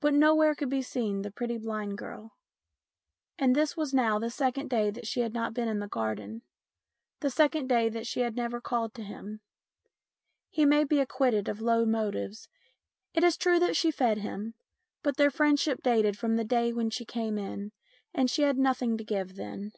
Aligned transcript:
But 0.00 0.12
nowhere 0.12 0.56
could 0.56 0.70
be 0.70 0.82
seen 0.82 1.22
the 1.22 1.30
pretty 1.30 1.56
blind 1.56 1.98
girl. 1.98 2.32
And 3.38 3.54
this 3.54 3.76
was 3.76 3.94
now 3.94 4.18
the 4.18 4.28
second 4.28 4.68
day 4.70 4.90
that 4.90 5.06
she 5.06 5.20
had 5.20 5.34
not 5.34 5.54
been 5.54 5.68
in 5.68 5.78
the 5.78 5.86
garden, 5.86 6.42
the 7.20 7.30
second 7.30 7.68
day 7.68 7.88
that 7.88 8.08
she 8.08 8.22
had 8.22 8.34
never 8.34 8.60
called 8.60 8.92
to 8.94 9.04
him. 9.04 9.38
He 10.50 10.64
may 10.66 10.82
be 10.82 10.98
acquitted 10.98 11.46
of 11.48 11.60
low 11.60 11.84
motives. 11.86 12.48
It 13.14 13.22
is 13.22 13.36
true 13.36 13.60
that 13.60 13.76
she 13.76 13.92
fed 13.92 14.18
him, 14.18 14.54
but 15.04 15.16
their 15.16 15.30
friendship 15.30 15.80
dated 15.80 16.18
from 16.18 16.34
the 16.34 16.44
day 16.44 16.72
when 16.72 16.90
she 16.90 17.04
came 17.04 17.38
in, 17.38 17.70
and 18.12 18.28
she 18.28 18.42
had 18.42 18.58
nothing 18.58 18.98
to 18.98 19.04
give 19.04 19.36
then. 19.36 19.70